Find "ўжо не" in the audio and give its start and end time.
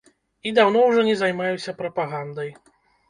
0.87-1.13